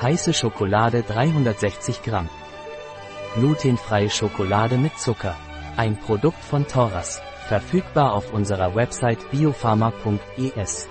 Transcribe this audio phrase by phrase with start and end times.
[0.00, 2.28] Heiße Schokolade 360 Gramm.
[3.34, 5.34] Glutenfreie Schokolade mit Zucker.
[5.76, 7.20] Ein Produkt von Thoras.
[7.48, 10.88] Verfügbar auf unserer Website biopharma.es.